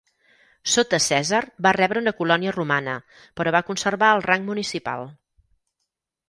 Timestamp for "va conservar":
3.57-4.11